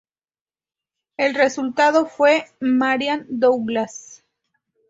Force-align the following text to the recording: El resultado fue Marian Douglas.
El 1.17 1.35
resultado 1.35 2.07
fue 2.07 2.47
Marian 2.59 3.27
Douglas. 3.29 4.23